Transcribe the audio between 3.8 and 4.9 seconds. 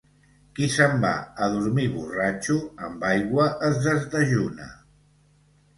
desdejuna.